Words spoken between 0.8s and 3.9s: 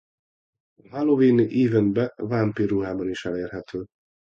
A Halloween-i Event-be vámpír ruhába is elérhető.